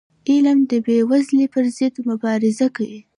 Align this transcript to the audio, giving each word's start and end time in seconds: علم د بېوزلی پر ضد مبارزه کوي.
علم 0.31 0.57
د 0.71 0.73
بېوزلی 0.85 1.47
پر 1.53 1.65
ضد 1.77 1.95
مبارزه 2.09 2.67
کوي. 2.75 2.99